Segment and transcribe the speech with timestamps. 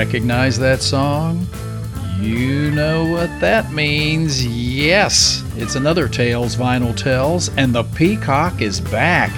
[0.00, 1.46] Recognize that song?
[2.18, 4.46] You know what that means.
[4.46, 9.28] Yes, it's another Tales Vinyl Tells, and the Peacock is back.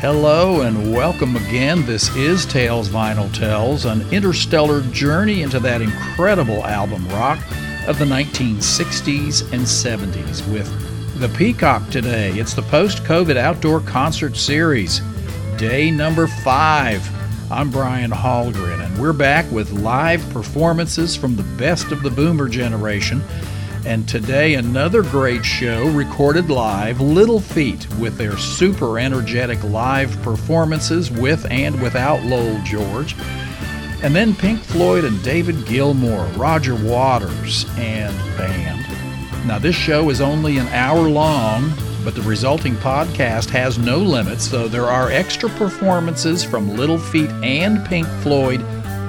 [0.00, 1.86] Hello and welcome again.
[1.86, 7.38] This is Tales Vinyl Tells, an interstellar journey into that incredible album rock
[7.86, 12.32] of the 1960s and 70s with the Peacock today.
[12.32, 15.00] It's the post COVID outdoor concert series,
[15.56, 17.08] day number five.
[17.52, 22.48] I'm Brian Hallgren, and we're back with live performances from the best of the boomer
[22.48, 23.22] generation.
[23.84, 31.10] And today, another great show recorded live Little Feat with their super energetic live performances
[31.10, 33.14] with and without Lowell George.
[34.02, 39.46] And then Pink Floyd and David Gilmour, Roger Waters, and band.
[39.46, 41.70] Now, this show is only an hour long,
[42.04, 47.30] but the resulting podcast has no limits, so there are extra performances from Little Feat
[47.42, 48.60] and Pink Floyd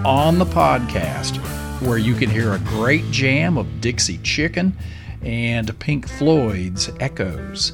[0.06, 1.38] on the podcast,
[1.82, 4.76] where you can hear a great jam of Dixie Chicken
[5.24, 7.74] and Pink Floyd's Echoes.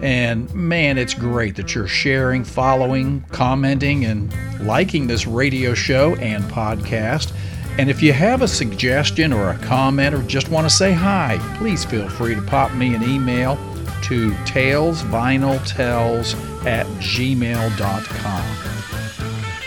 [0.00, 6.42] And man, it's great that you're sharing, following, commenting, and liking this radio show and
[6.44, 7.32] podcast.
[7.78, 11.38] And if you have a suggestion or a comment or just want to say hi,
[11.58, 13.58] please feel free to pop me an email
[14.10, 16.34] to talesvinyltells
[16.66, 18.44] at gmail.com.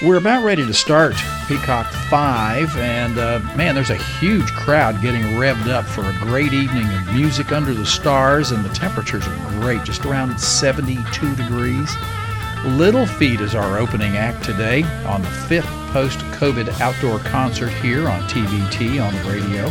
[0.05, 1.15] We're about ready to start
[1.47, 6.51] Peacock 5, and uh, man, there's a huge crowd getting revved up for a great
[6.51, 11.95] evening of music under the stars, and the temperatures are great, just around 72 degrees.
[12.65, 18.09] Little Feat is our opening act today on the fifth post COVID outdoor concert here
[18.09, 19.69] on TVT on the radio.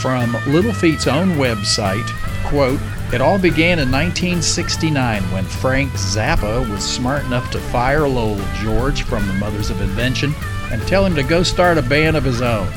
[0.00, 2.08] From Little Feat's own website,
[2.48, 2.80] quote,
[3.12, 9.02] it all began in 1969 when Frank Zappa was smart enough to fire Lowell George
[9.02, 10.34] from the Mothers of Invention
[10.70, 12.68] and tell him to go start a band of his own.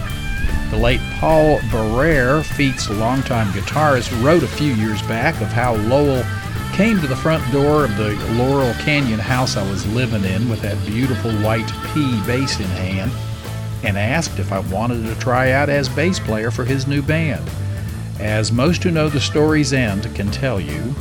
[0.69, 6.23] The late Paul Barrere, Feat's longtime guitarist, wrote a few years back of how Lowell
[6.73, 10.61] came to the front door of the Laurel Canyon house I was living in with
[10.61, 13.11] that beautiful white P bass in hand
[13.83, 17.45] and asked if I wanted to try out as bass player for his new band.
[18.21, 20.93] As most who know the story's end can tell you,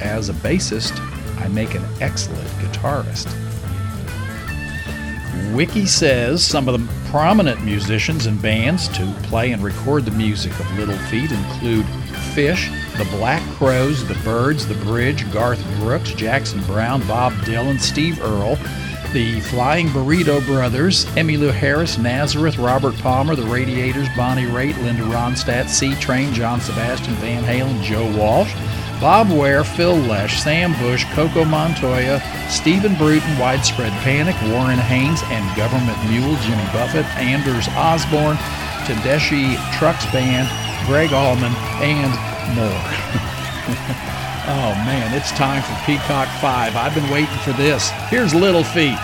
[0.00, 1.00] as a bassist,
[1.40, 3.26] I make an excellent guitarist.
[5.54, 10.52] Wiki says some of the prominent musicians and bands to play and record the music
[10.60, 11.86] of Little Feat include
[12.34, 18.20] Phish, the Black Crowes, the Byrds, the Bridge, Garth Brooks, Jackson Browne, Bob Dylan, Steve
[18.20, 18.58] Earle,
[19.16, 25.70] the Flying Burrito Brothers, Emmylou Harris, Nazareth, Robert Palmer, The Radiators, Bonnie Raitt, Linda Ronstadt,
[25.70, 28.52] Seatrain, John Sebastian, Van Halen, Joe Walsh,
[29.00, 35.56] Bob Weir, Phil Lesh, Sam Bush, Coco Montoya, Stephen Bruton, Widespread Panic, Warren Haynes, and
[35.56, 38.36] Government Mule, Jimmy Buffett, Anders Osborne,
[38.84, 40.46] Tedeschi Trucks Band,
[40.86, 42.12] Gregg Allman, and
[42.54, 44.16] more.
[44.48, 46.76] Oh man, it's time for Peacock 5.
[46.76, 47.90] I've been waiting for this.
[48.10, 48.96] Here's Little Feat.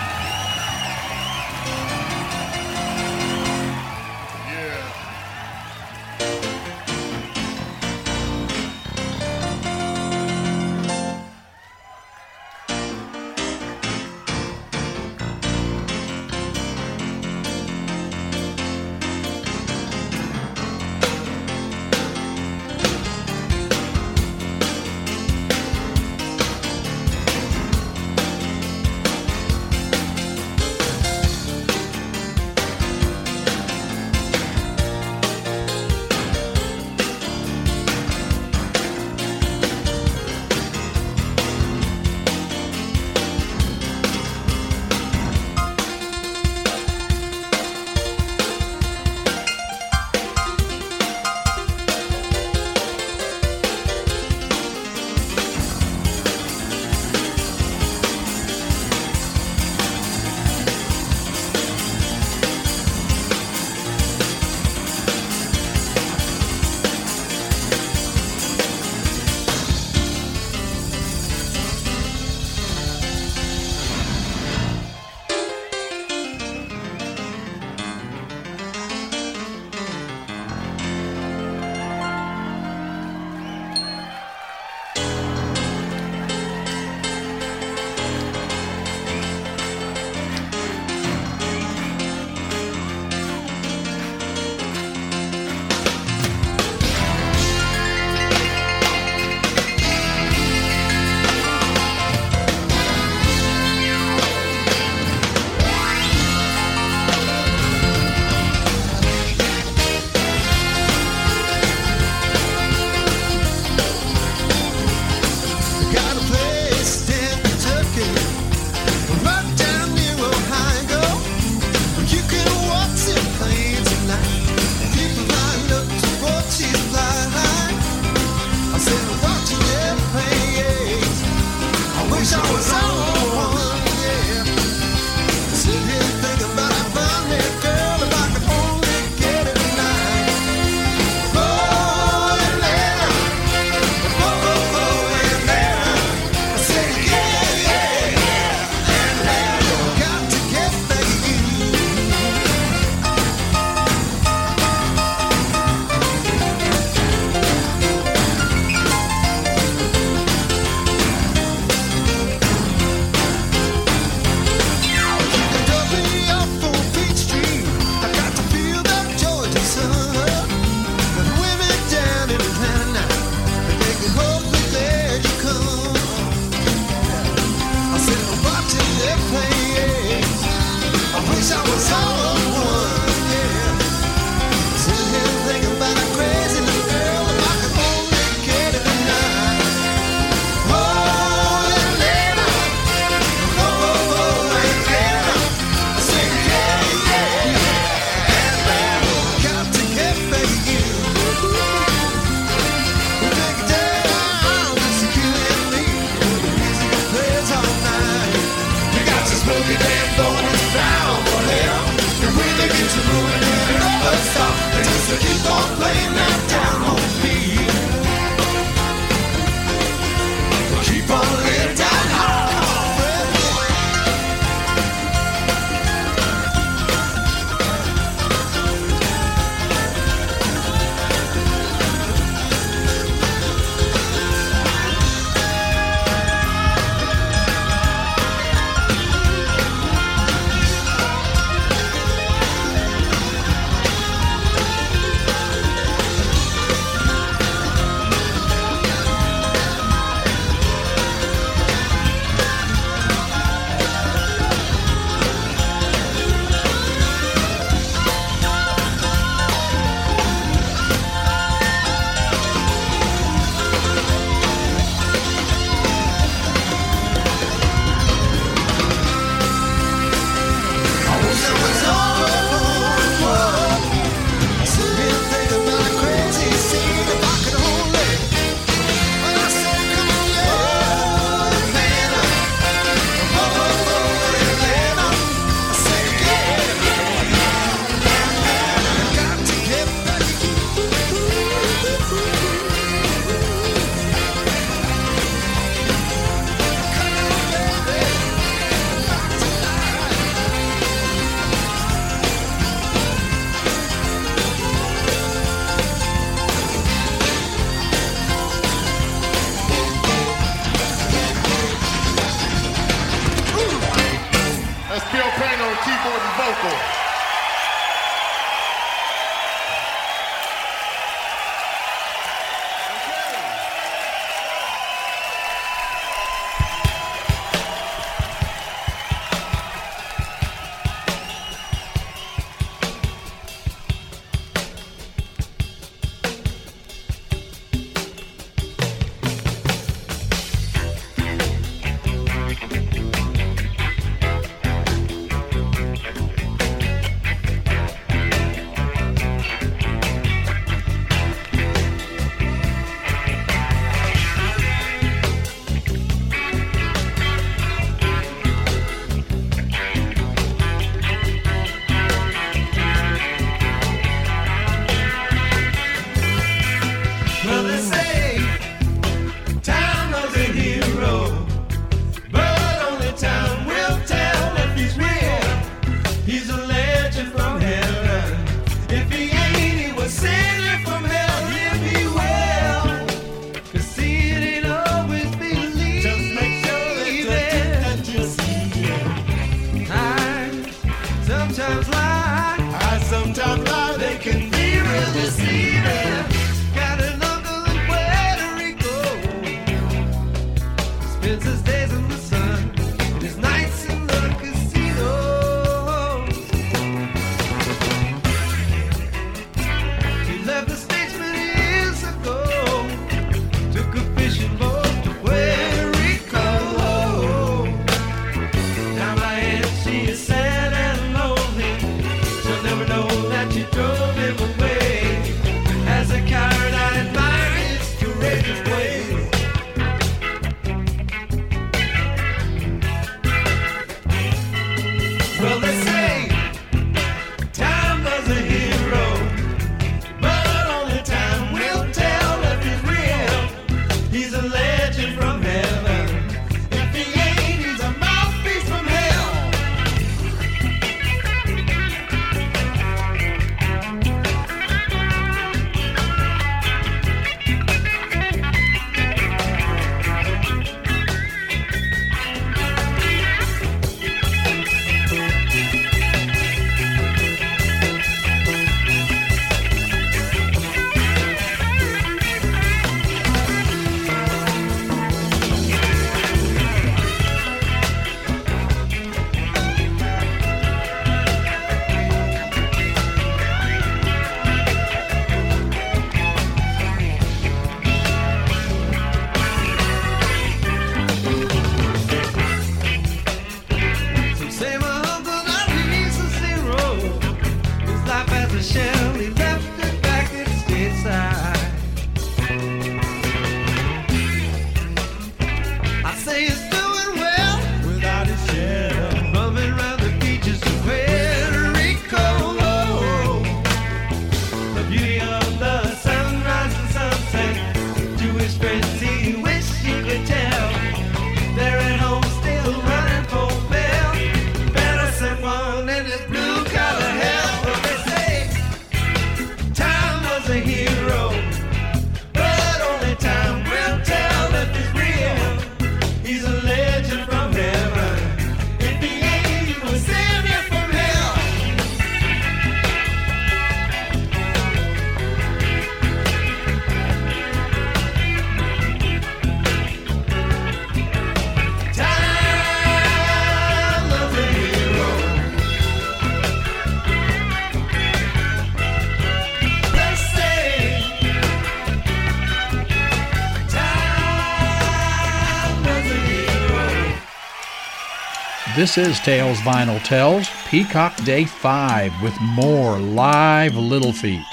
[568.83, 574.52] This is Tales Vinyl Tells, Peacock Day 5, with more live Little Feat.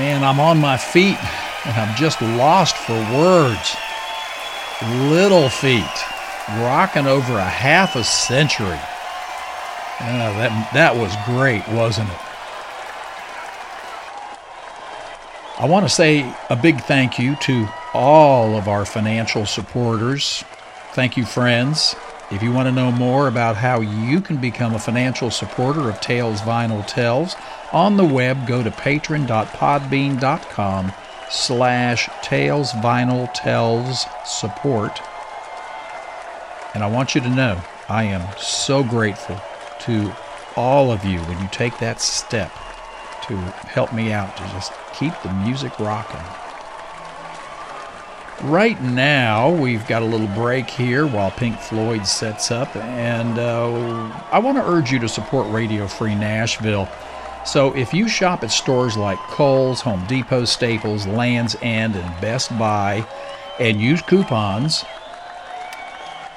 [0.00, 1.18] Man, I'm on my feet
[1.66, 3.76] and I'm just lost for words.
[5.10, 5.84] Little Feat,
[6.62, 8.80] rocking over a half a century.
[10.00, 12.18] Yeah, uh, that, that was great, wasn't it?
[15.58, 20.42] I want to say a big thank you to all of our financial supporters.
[20.94, 21.94] Thank you, friends.
[22.30, 26.00] If you want to know more about how you can become a financial supporter of
[26.00, 27.36] Tales Vinyl Tells,
[27.72, 30.92] on the web go to patron.podbean.com
[31.30, 35.00] slash Tales Vinyl Tells support.
[36.74, 39.40] And I want you to know I am so grateful
[39.80, 40.12] to
[40.56, 42.52] all of you when you take that step
[43.22, 46.20] to help me out to just keep the music rocking.
[48.42, 54.10] Right now, we've got a little break here while Pink Floyd sets up, and uh,
[54.32, 56.88] I want to urge you to support Radio Free Nashville.
[57.44, 62.56] So, if you shop at stores like Kohl's, Home Depot, Staples, Land's End, and Best
[62.58, 63.06] Buy,
[63.58, 64.84] and use coupons,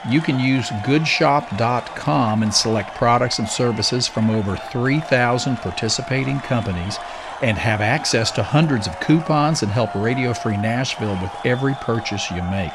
[0.10, 6.98] you can use goodshop.com and select products and services from over 3,000 participating companies
[7.42, 12.32] and have access to hundreds of coupons and help Radio Free Nashville with every purchase
[12.32, 12.72] you make.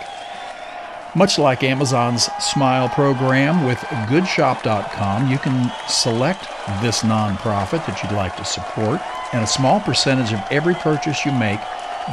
[1.14, 3.78] Much like Amazon's Smile program, with
[4.08, 6.42] goodshop.com, you can select
[6.82, 9.00] this nonprofit that you'd like to support,
[9.32, 11.60] and a small percentage of every purchase you make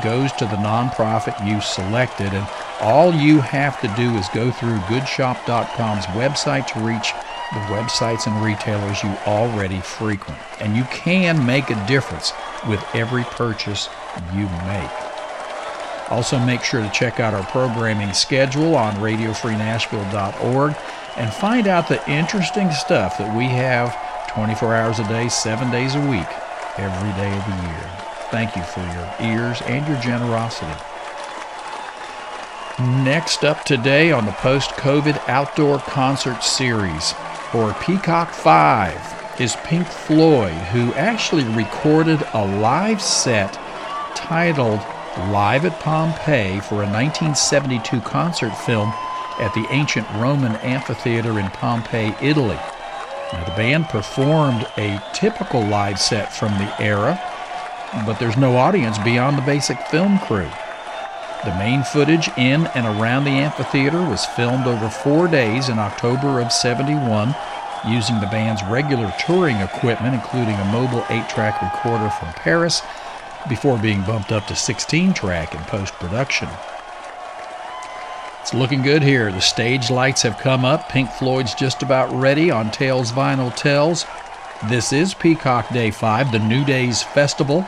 [0.02, 2.34] goes to the nonprofit you selected.
[2.34, 2.48] And
[2.80, 7.12] all you have to do is go through goodshop.com's website to reach
[7.54, 10.40] the websites and retailers you already frequent.
[10.62, 12.32] And you can make a difference
[12.68, 13.90] with every purchase
[14.34, 15.15] you make.
[16.10, 20.76] Also, make sure to check out our programming schedule on radiofreenashville.org
[21.18, 23.96] and find out the interesting stuff that we have
[24.30, 26.28] 24 hours a day, 7 days a week,
[26.78, 27.90] every day of the year.
[28.30, 30.74] Thank you for your ears and your generosity.
[32.78, 37.14] Next up today on the post COVID outdoor concert series
[37.50, 43.54] for Peacock 5 is Pink Floyd, who actually recorded a live set
[44.14, 44.82] titled
[45.18, 48.90] Live at Pompeii for a 1972 concert film
[49.40, 52.60] at the ancient Roman amphitheater in Pompeii, Italy.
[53.32, 57.20] Now, the band performed a typical live set from the era,
[58.06, 60.50] but there's no audience beyond the basic film crew.
[61.46, 66.42] The main footage in and around the amphitheater was filmed over four days in October
[66.42, 67.34] of 71
[67.88, 72.82] using the band's regular touring equipment, including a mobile 8 track recorder from Paris,
[73.50, 76.48] before being bumped up to 16 track in post production.
[78.42, 79.32] It's looking good here.
[79.32, 80.90] The stage lights have come up.
[80.90, 84.06] Pink Floyd's just about ready on Tales Vinyl Tells.
[84.70, 87.68] This is Peacock Day 5, the New Days Festival.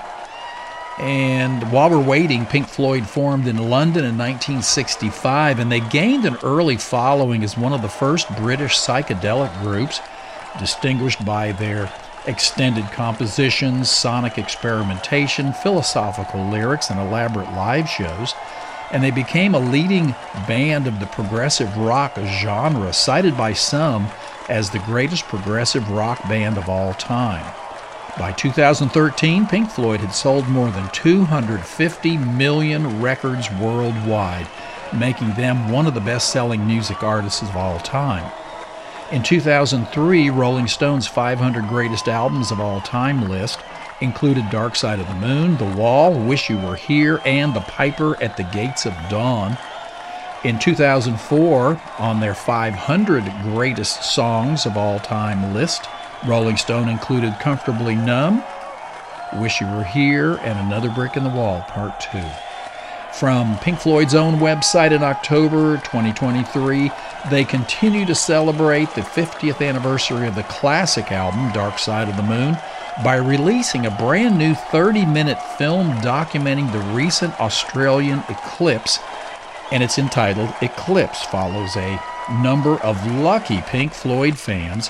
[0.99, 6.37] And while we're waiting, Pink Floyd formed in London in 1965, and they gained an
[6.43, 9.99] early following as one of the first British psychedelic groups,
[10.59, 11.91] distinguished by their
[12.27, 18.33] extended compositions, sonic experimentation, philosophical lyrics, and elaborate live shows
[18.91, 20.15] and they became a leading
[20.47, 24.07] band of the progressive rock genre, cited by some
[24.49, 27.45] as the greatest progressive rock band of all time.
[28.17, 34.47] By 2013, Pink Floyd had sold more than 250 million records worldwide,
[34.93, 38.31] making them one of the best selling music artists of all time.
[39.09, 43.57] In 2003, Rolling Stone's 500 Greatest Albums of All Time list
[44.01, 48.21] included Dark Side of the Moon, The Wall, Wish You Were Here, and The Piper
[48.21, 49.57] at the Gates of Dawn.
[50.43, 55.87] In 2004, on their 500 Greatest Songs of All Time list,
[56.25, 58.43] Rolling Stone included Comfortably Numb,
[59.35, 62.21] Wish You Were Here, and Another Brick in the Wall, Part 2.
[63.13, 66.91] From Pink Floyd's own website in October 2023,
[67.29, 72.23] they continue to celebrate the 50th anniversary of the classic album, Dark Side of the
[72.23, 72.57] Moon,
[73.03, 78.99] by releasing a brand new 30 minute film documenting the recent Australian eclipse,
[79.71, 81.23] and it's entitled Eclipse.
[81.25, 82.01] Follows a
[82.41, 84.89] number of lucky Pink Floyd fans,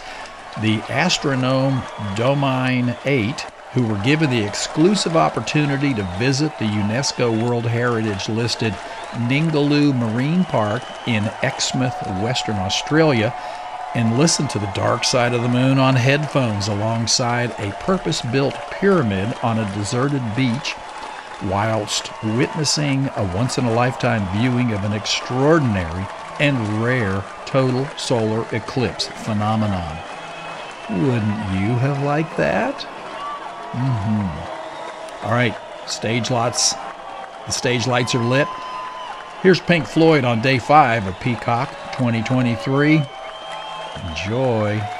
[0.61, 1.81] the Astronomy
[2.15, 3.41] Domine 8,
[3.73, 8.73] who were given the exclusive opportunity to visit the UNESCO World Heritage listed
[9.11, 13.33] Ningaloo Marine Park in Exmouth, Western Australia
[13.95, 18.53] and listen to the dark side of the moon on headphones alongside a purpose built
[18.71, 20.75] pyramid on a deserted beach
[21.45, 26.05] whilst witnessing a once in a lifetime viewing of an extraordinary
[26.39, 29.97] and rare total solar eclipse phenomenon.
[30.89, 32.75] Wouldn't you have liked that?
[33.71, 35.25] Mm-hmm.
[35.25, 36.73] All right, stage lots.
[37.47, 38.47] The stage lights are lit.
[39.47, 43.01] Here's Pink Floyd on day five of Peacock 2023.
[44.09, 44.96] Enjoy.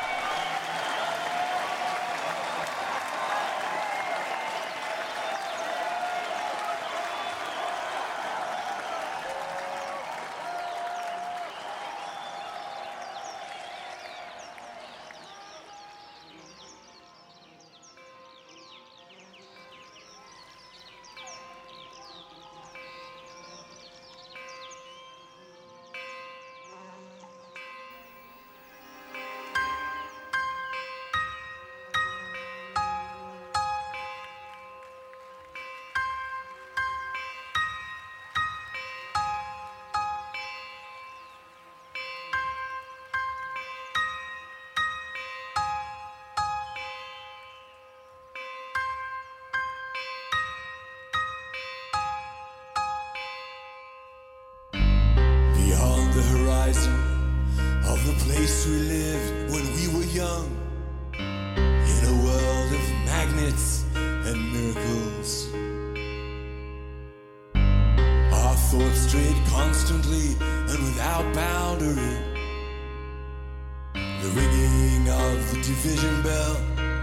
[76.08, 76.55] The bell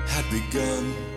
[0.07, 1.14] had begun.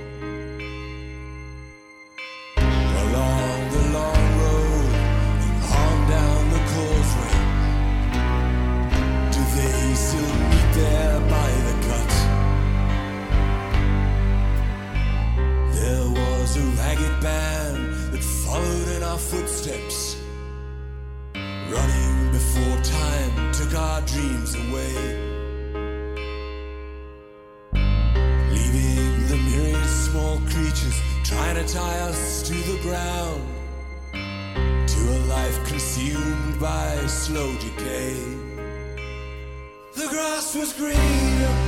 [37.07, 38.15] Slow decay.
[39.93, 41.66] The grass was greener,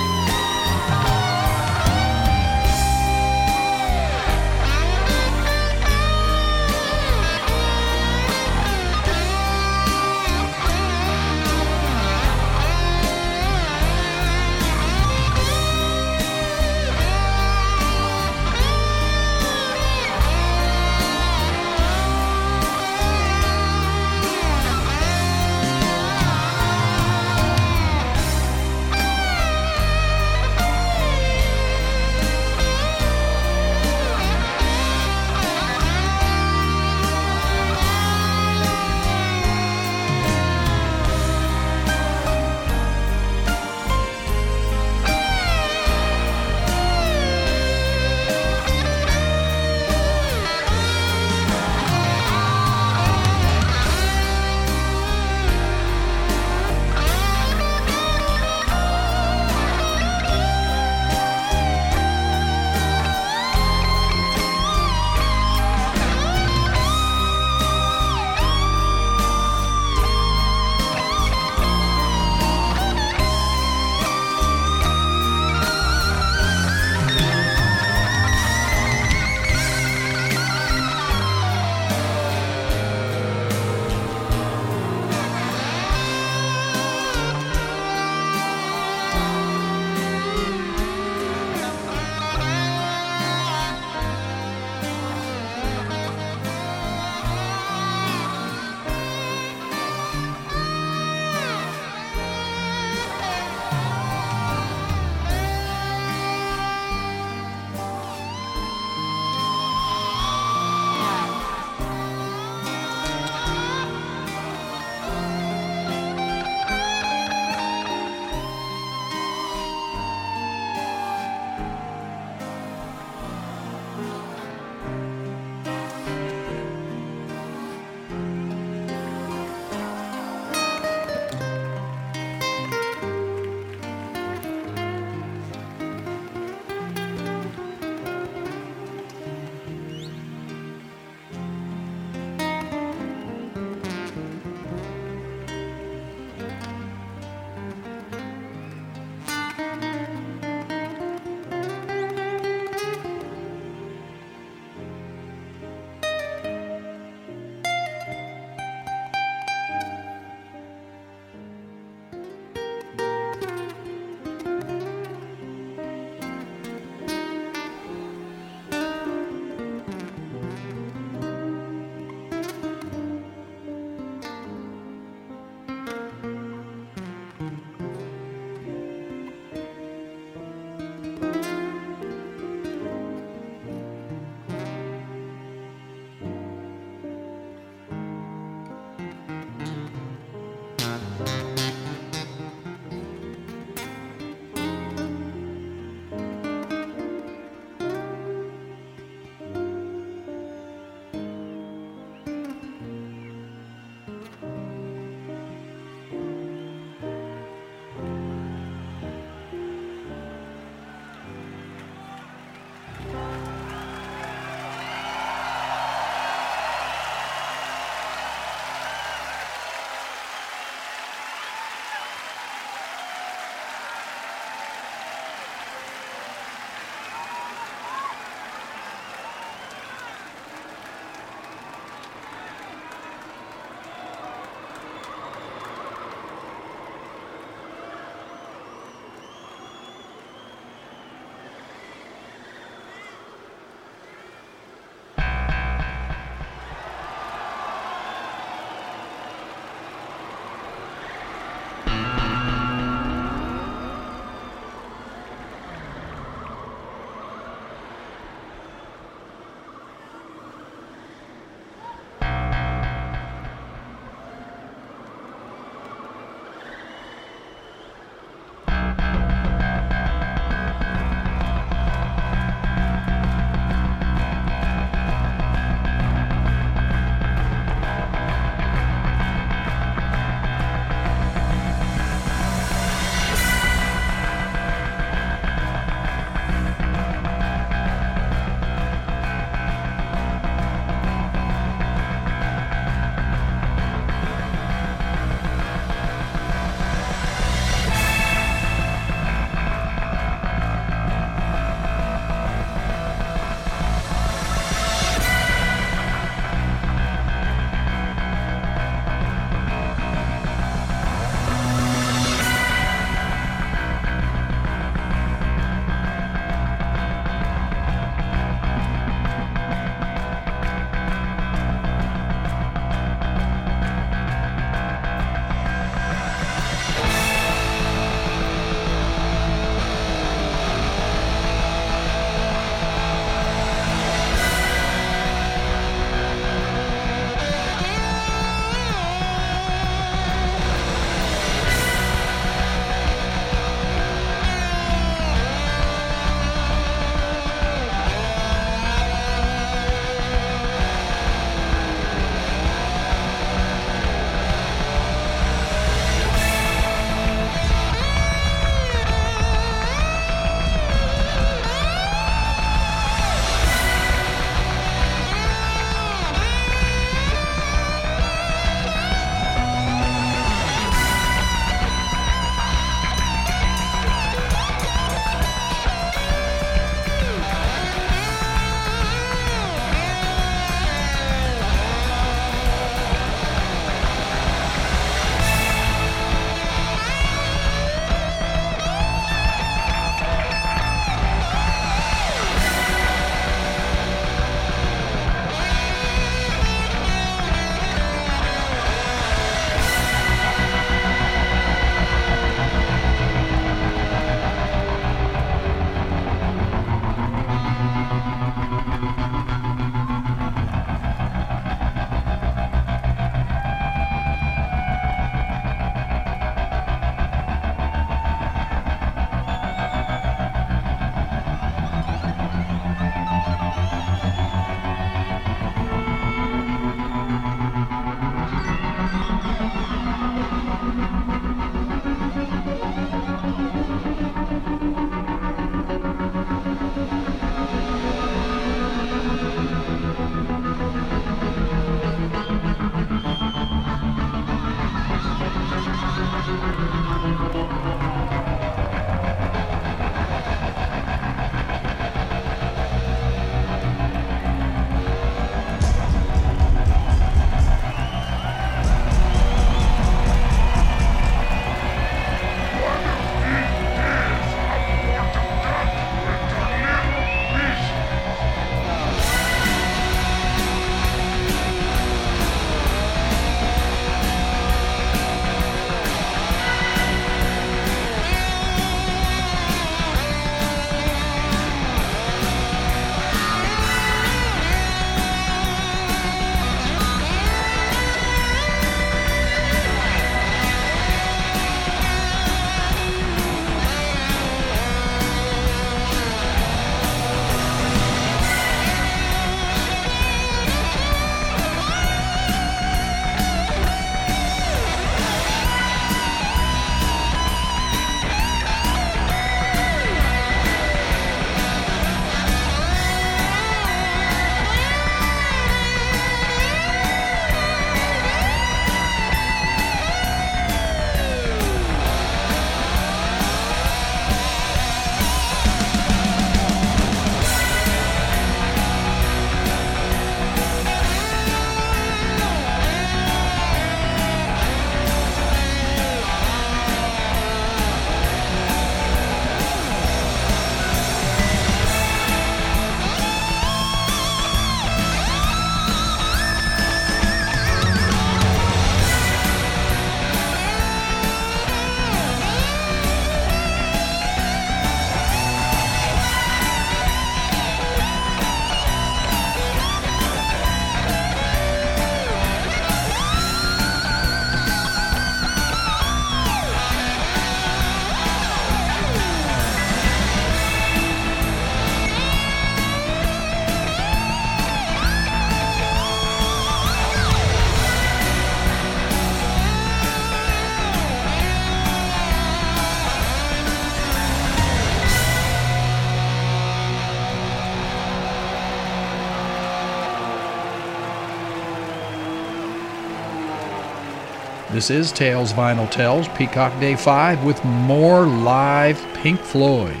[594.72, 600.00] This is Tales Vinyl Tells, Peacock Day 5, with more live Pink Floyd.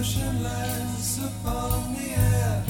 [0.00, 2.64] Motionless upon the air,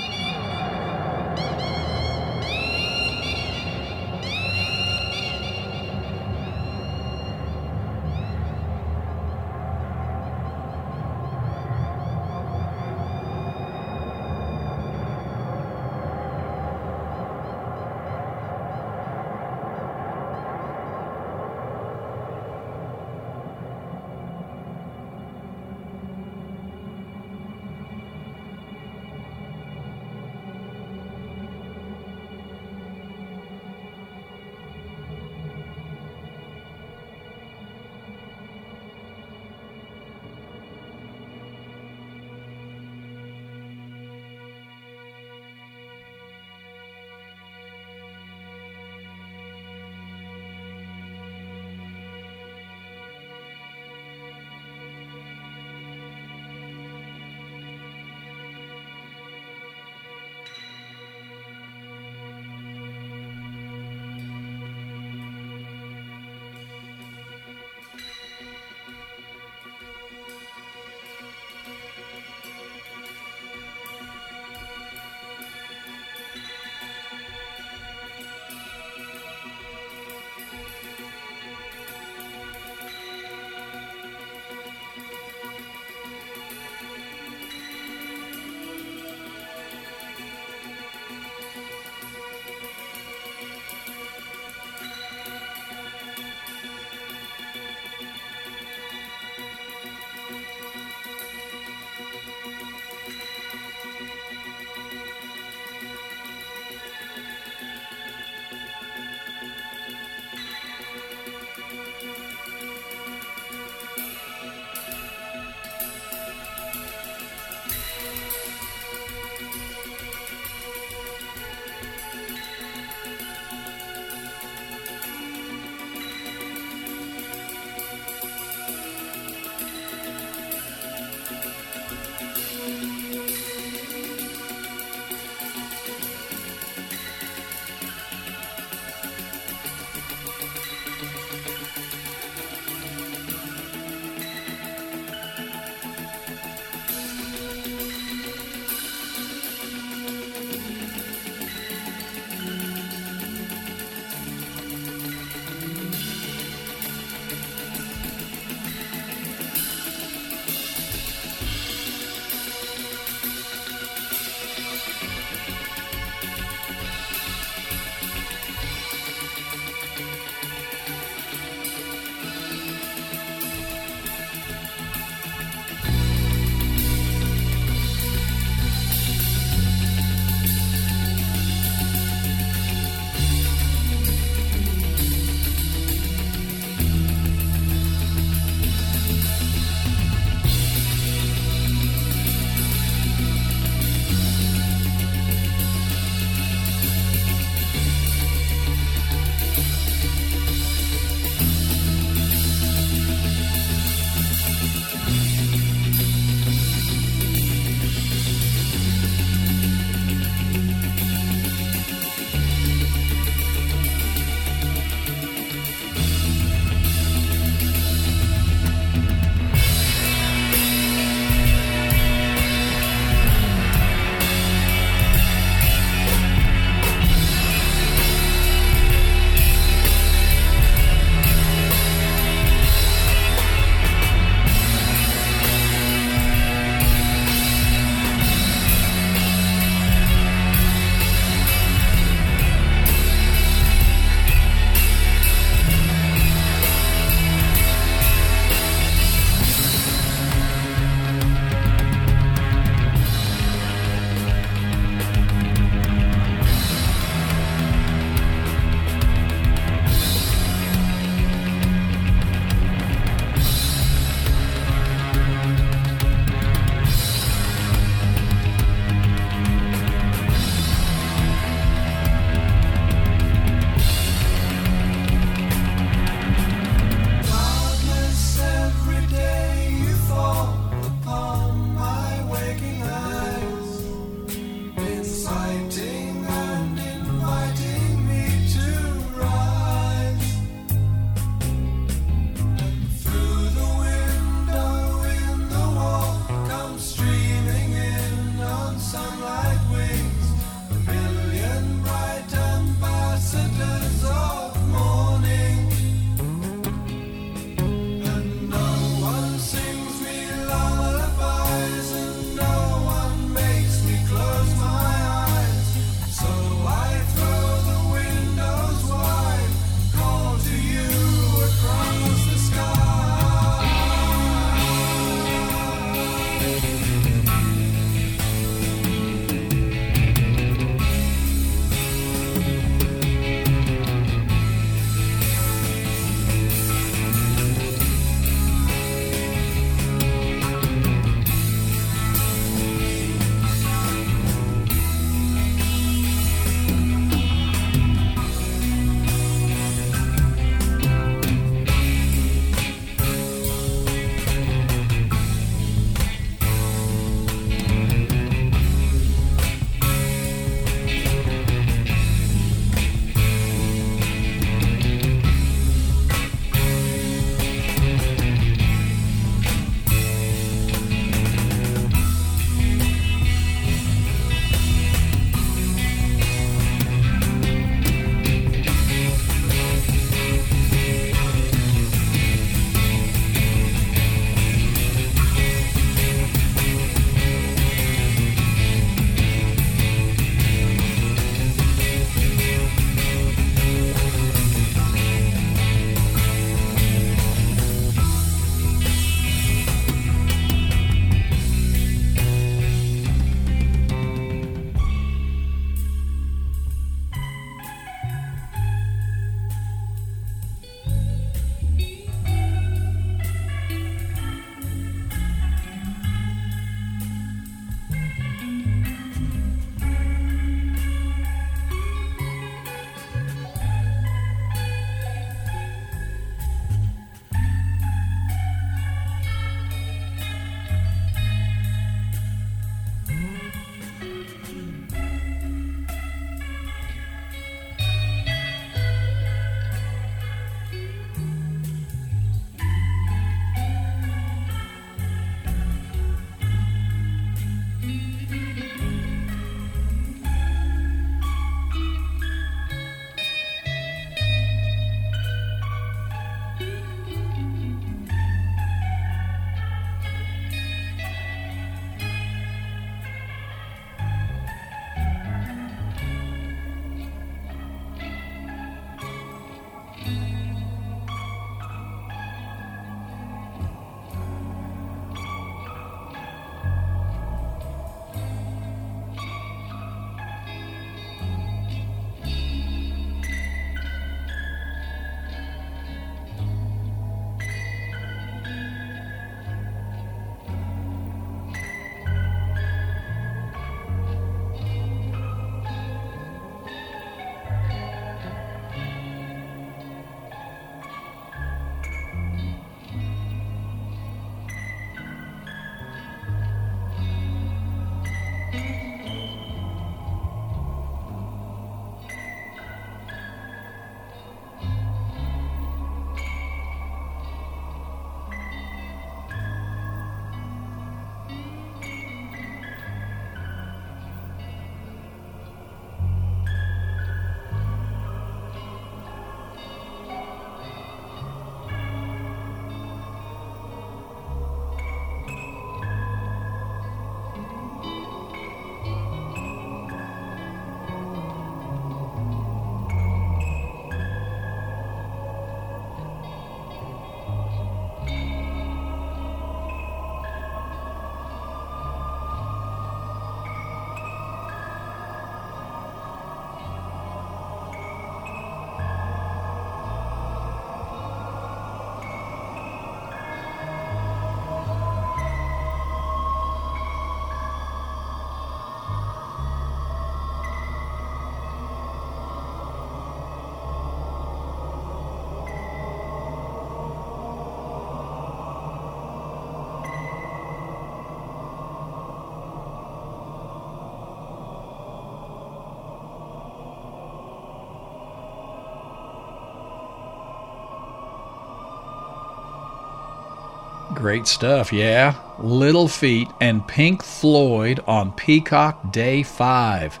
[594.02, 595.14] Great stuff, yeah.
[595.38, 600.00] Little Feat and Pink Floyd on Peacock Day 5.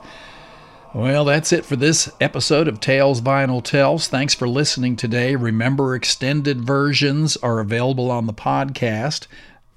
[0.92, 4.08] Well, that's it for this episode of Tales Vinyl Tells.
[4.08, 5.36] Thanks for listening today.
[5.36, 9.28] Remember, extended versions are available on the podcast.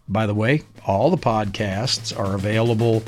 [0.10, 3.02] By the way, all the podcasts are available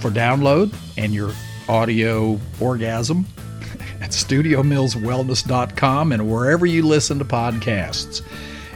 [0.00, 1.30] for download and your
[1.68, 3.24] audio orgasm
[4.00, 8.20] at studiomillswellness.com and wherever you listen to podcasts.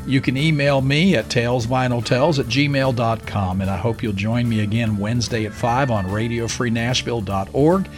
[0.06, 4.96] You can email me at talesvinyltells at gmail.com, and I hope you'll join me again
[4.96, 7.88] Wednesday at 5 on radiofreenashville.org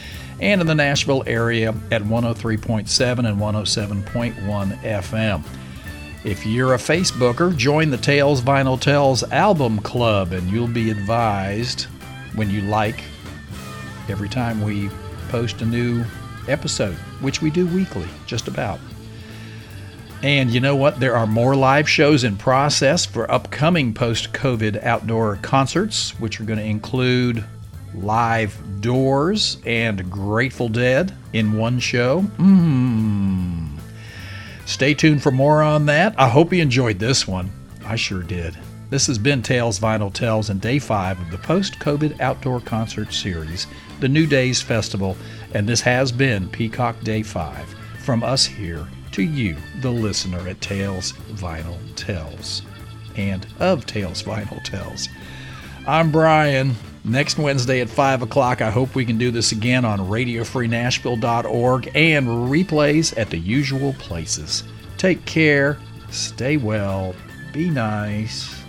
[0.41, 5.45] and in the Nashville area at 103.7 and 107.1 FM.
[6.25, 11.85] If you're a Facebooker, join the Tales Vinyl Tells Album Club, and you'll be advised
[12.35, 13.03] when you like
[14.09, 14.91] every time we
[15.29, 16.05] post a new
[16.49, 18.79] episode, which we do weekly, just about.
[20.23, 21.01] And you know what?
[21.01, 26.45] There are more live shows in process for upcoming post COVID outdoor concerts, which are
[26.45, 27.45] going to include
[27.93, 32.23] Live Doors and Grateful Dead in one show.
[32.39, 33.67] Mmm.
[34.65, 36.15] Stay tuned for more on that.
[36.17, 37.51] I hope you enjoyed this one.
[37.85, 38.57] I sure did.
[38.91, 43.13] This has been Tales Vinyl Tells and day five of the post COVID outdoor concert
[43.13, 43.67] series,
[43.99, 45.17] the New Days Festival,
[45.53, 50.61] and this has been Peacock Day 5 from us here to you, the listener at
[50.61, 52.63] Tales Vinyl Tells
[53.17, 55.09] and of Tales Vinyl Tells.
[55.87, 56.75] I'm Brian.
[57.05, 62.27] Next Wednesday at 5 o'clock, I hope we can do this again on RadioFreeNashville.org and
[62.27, 64.63] replays at the usual places.
[64.99, 65.79] Take care,
[66.11, 67.15] stay well,
[67.53, 68.62] be nice.